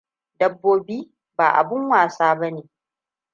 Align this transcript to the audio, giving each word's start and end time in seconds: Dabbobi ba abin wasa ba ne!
Dabbobi 0.39 0.97
ba 1.37 1.47
abin 1.59 1.83
wasa 1.91 2.35
ba 2.39 2.47
ne! 2.55 2.63